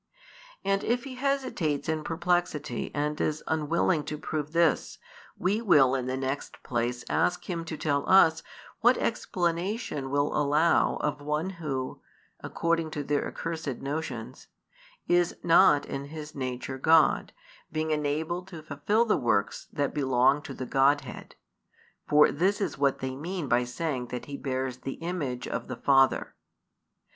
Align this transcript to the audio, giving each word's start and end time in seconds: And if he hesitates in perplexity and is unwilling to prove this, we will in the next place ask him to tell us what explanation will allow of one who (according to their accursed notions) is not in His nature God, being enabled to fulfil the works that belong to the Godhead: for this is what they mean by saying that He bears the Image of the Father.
And 0.65 0.83
if 0.83 1.03
he 1.03 1.13
hesitates 1.13 1.87
in 1.87 2.03
perplexity 2.03 2.89
and 2.95 3.21
is 3.21 3.43
unwilling 3.45 4.03
to 4.05 4.17
prove 4.17 4.51
this, 4.51 4.97
we 5.37 5.61
will 5.61 5.93
in 5.93 6.07
the 6.07 6.17
next 6.17 6.63
place 6.63 7.05
ask 7.07 7.47
him 7.47 7.63
to 7.65 7.77
tell 7.77 8.09
us 8.09 8.41
what 8.79 8.97
explanation 8.97 10.09
will 10.09 10.35
allow 10.35 10.95
of 10.95 11.21
one 11.21 11.51
who 11.61 12.01
(according 12.39 12.89
to 12.89 13.03
their 13.03 13.27
accursed 13.27 13.77
notions) 13.79 14.47
is 15.07 15.37
not 15.43 15.85
in 15.85 16.05
His 16.05 16.33
nature 16.33 16.79
God, 16.79 17.31
being 17.71 17.91
enabled 17.91 18.47
to 18.47 18.63
fulfil 18.63 19.05
the 19.05 19.17
works 19.17 19.67
that 19.71 19.93
belong 19.93 20.41
to 20.41 20.55
the 20.55 20.65
Godhead: 20.65 21.35
for 22.07 22.31
this 22.31 22.59
is 22.59 22.75
what 22.75 23.01
they 23.01 23.15
mean 23.15 23.47
by 23.47 23.65
saying 23.65 24.07
that 24.07 24.25
He 24.25 24.35
bears 24.35 24.77
the 24.77 24.93
Image 24.93 25.47
of 25.47 25.67
the 25.67 25.77
Father. 25.77 26.33